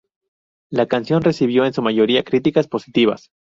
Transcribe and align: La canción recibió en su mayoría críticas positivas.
La 0.71 0.87
canción 0.87 1.21
recibió 1.21 1.63
en 1.63 1.73
su 1.73 1.83
mayoría 1.83 2.23
críticas 2.23 2.65
positivas. 2.67 3.29